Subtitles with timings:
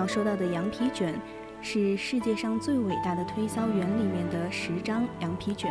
[0.00, 1.14] 要收到的羊皮卷，
[1.60, 5.70] 是世界上最伟大的推销员里面的十张羊皮卷。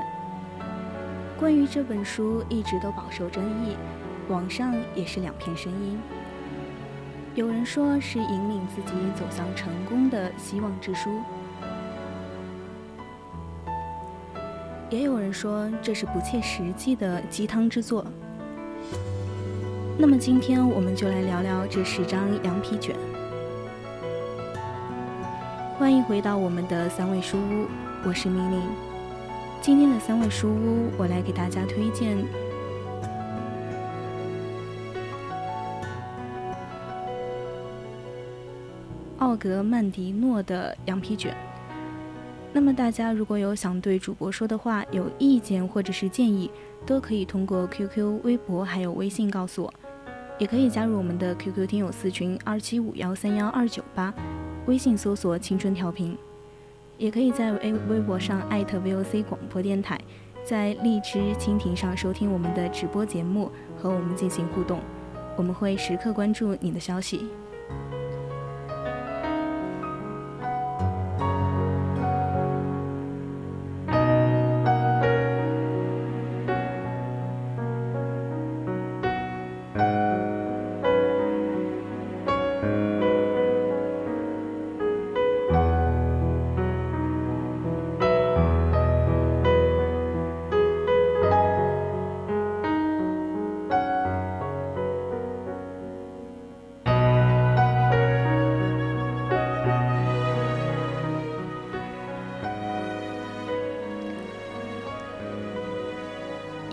[1.35, 3.75] 关于这本书，一直都饱受争议，
[4.27, 5.99] 网上也是两片声音。
[7.33, 11.09] 有人说是引领自己走向成功的希望之书，
[14.91, 18.05] 也有人说这是不切实际的鸡汤之作。
[19.97, 22.95] 那么今天我们就来聊聊这十张羊皮卷。
[25.79, 27.65] 欢迎回到我们的三味书屋，
[28.05, 28.61] 我是明玲。
[29.61, 32.17] 今天的三味书屋，我来给大家推荐
[39.19, 41.33] 奥格曼迪诺的羊皮卷。
[42.51, 46.51] 那么大家如果有想对主播说的话、有意见或者是建议，
[46.85, 49.73] 都可以通过 QQ、微博还有微信告诉我，
[50.39, 54.13] 也可以加入我们的 QQ 听友四群二七五幺三幺二九八。
[54.69, 56.15] 微信搜索“青春调频”，
[56.99, 59.99] 也可以在微微博上艾特 VOC 广播电台，
[60.45, 64.79] 在荔枝、蜻蜓上收听我们的直播节目，和我们进行互动，
[65.35, 67.27] 我们会时刻关注你的消息。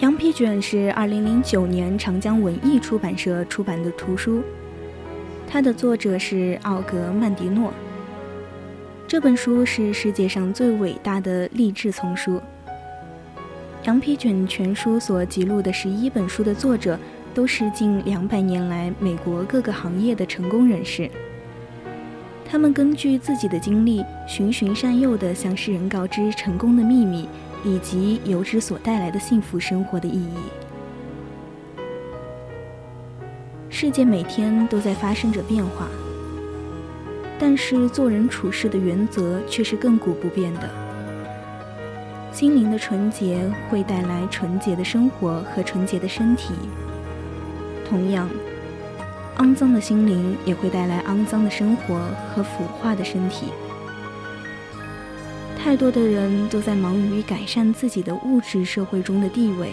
[0.00, 4.42] 羊皮卷是二零零九年长江文艺出版社出版的图书，
[5.48, 7.72] 它的作者是奥格曼迪诺。
[9.08, 12.38] 这本书是世界上最伟大的励志丛书。
[13.84, 16.98] 羊皮卷全书所记录的十一本书的作者，
[17.32, 21.10] 都是近两百年来美国各个行业的成功人士。
[22.44, 27.26] 他们根据自己的经历，循循善诱地向世人告知成功的秘密。
[27.66, 30.38] 以及油脂所带来的幸福生活的意义。
[33.68, 35.88] 世界每天都在发生着变化，
[37.40, 40.70] 但是做人处事的原则却是亘古不变的。
[42.32, 46.54] 心灵的纯洁会带来纯洁的生活和纯洁的身体，
[47.88, 48.28] 同样，
[49.38, 51.98] 肮脏的心灵也会带来肮脏的生活
[52.32, 53.48] 和腐化的身体。
[55.66, 59.72] 太多的人都在忙于改善自己的物质社会中的地位，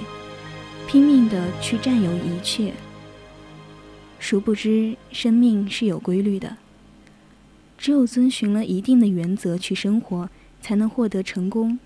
[0.87, 2.73] 拼命的去占有一切。
[4.17, 6.57] 殊不知，生命是有规律的。
[7.77, 10.27] 只有遵循了一定的原则去生活，
[10.59, 11.77] 才能获得成功，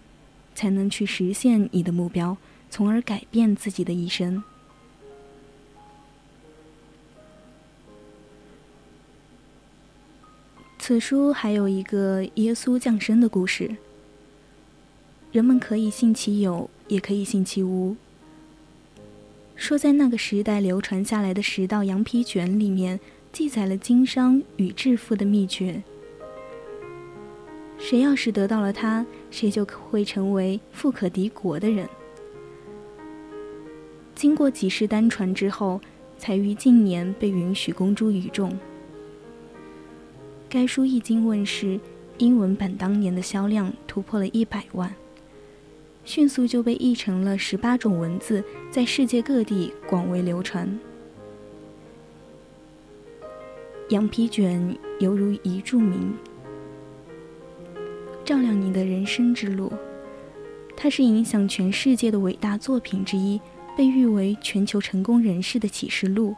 [0.56, 2.38] 才能去实现你的目标，
[2.70, 4.42] 从而改变自己的一生。
[10.80, 13.76] 此书还有一个耶稣降生的故事。
[15.38, 17.96] 人们可以信其有，也可以信其无。
[19.56, 23.00] 说在那个时代流传下来的十道羊皮卷里面，
[23.32, 25.84] 记载了经商与致富的秘诀。
[27.78, 31.88] 谁要是得到了它，谁就会成为富可敌国的人。
[34.16, 35.80] 经过几世单传之后，
[36.18, 38.58] 才于近年被允许公诸于众。
[40.50, 41.80] 该书一经问世，
[42.18, 44.92] 英文版当年的销量突破了一百万。
[46.08, 50.80] 迅速就被译成了十八种文字，在世界各地广为流传。
[53.90, 56.14] 羊皮卷犹如一柱明
[58.24, 59.70] 照亮你的人生之路。
[60.78, 63.38] 它是影响全世界的伟大作品之一，
[63.76, 66.34] 被誉为全球成功人士的启示录，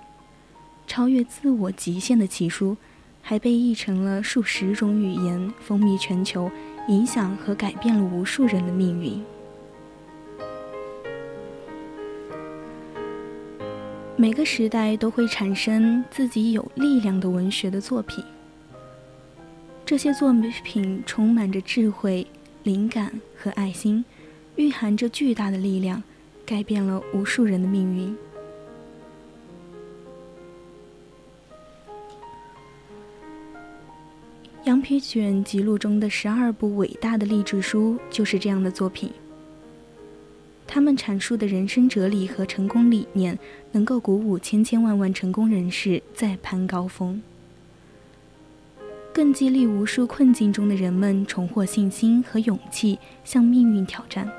[0.88, 2.76] 超越自我极限的奇书，
[3.22, 6.50] 还被译成了数十种语言，风靡全球，
[6.88, 9.24] 影响和改变了无数人的命运。
[14.20, 18.22] 每个时代都会产生自己有力量的文学的作品，
[19.86, 22.28] 这些作品充满着智慧、
[22.64, 24.04] 灵感和爱心，
[24.58, 26.04] 蕴含着巨大的力量，
[26.46, 28.14] 改变了无数人的命运。
[34.66, 39.10] 羊皮卷记录中的十二部伟大的励志书就是这样的作品。
[40.72, 43.40] 他们阐述的人生哲理和成功理念，
[43.72, 47.20] 能够鼓舞千千万万成功人士再攀高峰，
[49.12, 54.30] 更激励无数困境中的人们重获信心和勇气，向命运挑战，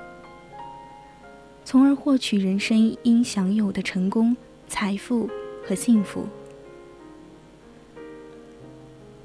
[1.64, 4.36] 从而获取人生应享有的成功、
[4.68, 5.28] 财富
[5.66, 6.28] 和幸福。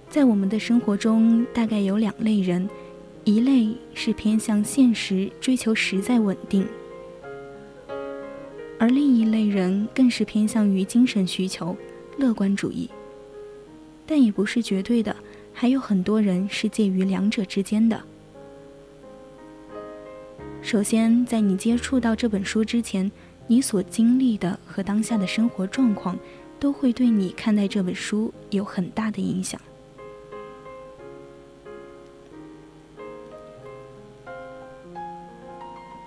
[0.09, 2.67] 在我们的生活中，大概有两类人，
[3.25, 6.67] 一类是偏向现实，追求实在稳定。
[8.85, 11.75] 而另一类人更是偏向于精神需求、
[12.19, 12.87] 乐观主义，
[14.05, 15.15] 但也不是绝对的，
[15.51, 17.99] 还有很多人是介于两者之间的。
[20.61, 23.11] 首先，在你接触到这本书之前，
[23.47, 26.15] 你所经历的和当下的生活状况，
[26.59, 29.59] 都会对你看待这本书有很大的影响。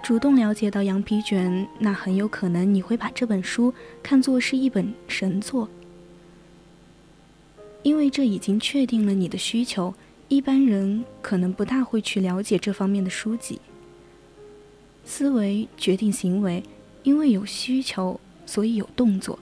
[0.08, 5.68] 主动了解到羊皮卷，那很有可能你会把这本书看作是一本神作，
[7.82, 9.94] 因为这已经确定了你的需求。
[10.28, 13.60] 一般人可能不大会去了解这方面的书籍。
[15.04, 16.62] 思维决定行为，
[17.02, 19.38] 因为有需求，所以有动作。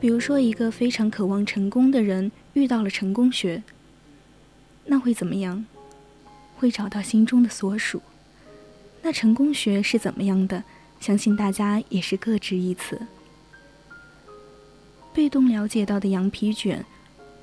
[0.00, 3.62] 比如说，一个非常渴望成功的人遇到了成功学，
[4.86, 5.64] 那会怎么样？
[6.60, 8.02] 会找到心中的所属。
[9.00, 10.62] 那成功学是怎么样的？
[11.00, 13.00] 相信大家也是各执一词。
[15.14, 16.84] 被动了解到的羊皮卷，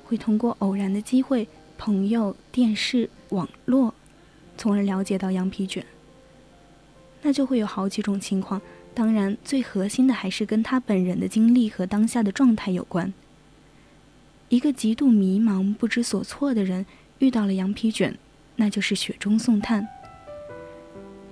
[0.04, 3.92] 会通过偶然的机会、朋友、电视、网络，
[4.56, 5.84] 从而了解到羊皮卷。
[7.22, 8.62] 那就会有好几种情况，
[8.94, 13.12] 当然最核心的还是跟他本人的经历和当下的状态有关。
[14.48, 16.86] 一个极度迷茫、不知所措的人
[17.18, 18.16] 遇到了羊皮卷。
[18.60, 19.86] 那就是雪中送炭。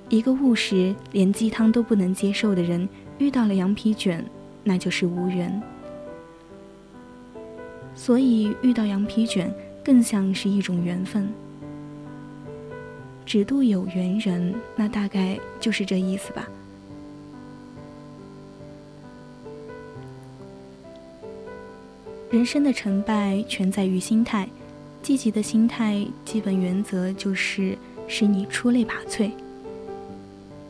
[0.09, 2.89] 一个务实、连鸡汤都不能接受的人
[3.19, 4.25] 遇到了羊皮卷，
[4.63, 5.61] 那就是无缘。
[7.97, 9.53] 所以遇到羊皮卷
[9.83, 11.29] 更像是一种缘分。
[13.25, 16.47] 只渡有缘人，那大概就是这意思吧。
[22.31, 24.49] 人生的成败全在于心态。
[25.07, 29.31] 积极的心态基本原则就是使你出类拔萃。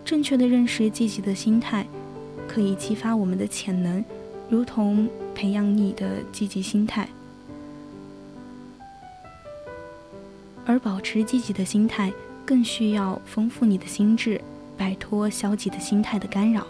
[0.05, 1.87] 正确的认识积极的心态，
[2.47, 4.05] 可以激发我们的潜能，
[4.50, 7.09] 如同培养你的积极心态。
[10.67, 12.13] 而保持积极的心态，
[12.44, 14.39] 更需要丰富你的心智，
[14.77, 16.67] 摆脱消极的心态的干扰。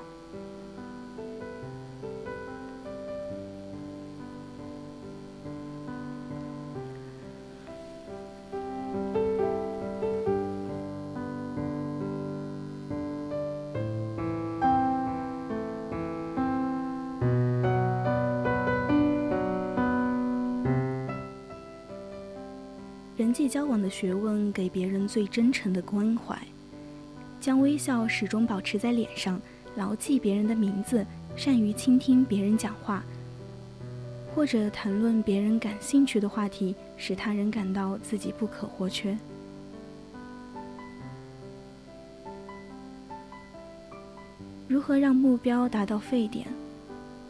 [23.36, 26.34] 际交往的学问，给别人最真诚的关怀，
[27.38, 29.38] 将微笑始终保持在脸上，
[29.74, 31.04] 牢记别人的名字，
[31.36, 33.04] 善于倾听别人讲话，
[34.34, 39.14] 或者谈论别人感兴趣的话题，使他人感到自己不可或缺。
[44.66, 46.46] 如何让目标达到沸点？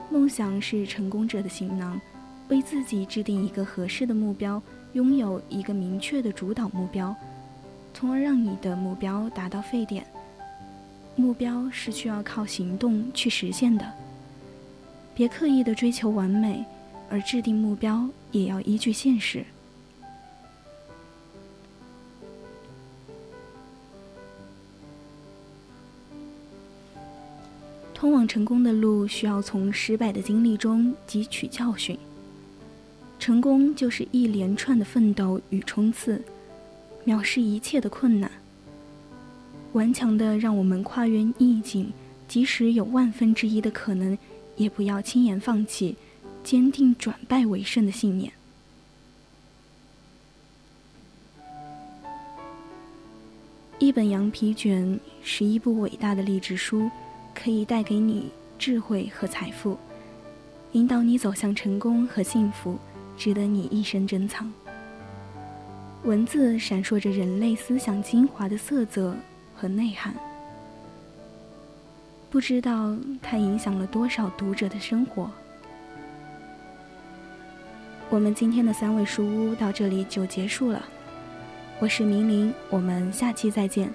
[0.08, 2.00] 梦想是成功者的行囊，
[2.48, 4.62] 为自己制定一个合适的目标。
[4.96, 7.14] 拥有一个明确的主导目标，
[7.92, 10.06] 从而让你的目标达到沸点。
[11.14, 13.86] 目标是需要靠行动去实现的。
[15.14, 16.64] 别刻意的追求完美，
[17.10, 19.44] 而制定目标也要依据现实。
[27.92, 31.98] 通往成功的路，需要从失败的经历中汲取教训。
[33.26, 36.22] 成功就是一连串的奋斗与冲刺，
[37.04, 38.30] 藐视一切的困难，
[39.72, 41.92] 顽强的让我们跨越逆境，
[42.28, 44.16] 即使有万分之一的可能，
[44.54, 45.96] 也不要轻言放弃，
[46.44, 48.32] 坚定转败为胜的信念。
[53.80, 56.88] 一本羊皮卷是一部伟大的励志书，
[57.34, 59.76] 可以带给你智慧和财富，
[60.74, 62.78] 引导你走向成功和幸福，
[63.16, 64.52] 值得你一生珍藏。
[66.04, 69.16] 文字闪烁着人类思想精华的色泽
[69.54, 70.14] 和内涵，
[72.30, 75.30] 不知道它影响了多少读者的生活。
[78.08, 80.84] 我们今天的三味书屋到这里就结束了。
[81.80, 83.90] 我是明玲，我们下期再见。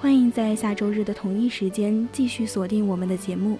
[0.00, 3.58] 欢迎在下周日的同一时间继续锁定我们的节目。